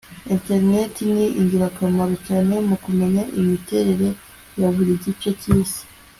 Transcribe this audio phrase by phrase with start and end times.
[0.33, 4.07] Interineti ni ingirakamaro cyane mu kumenya imiterere
[4.59, 5.81] ya buri gice cyisi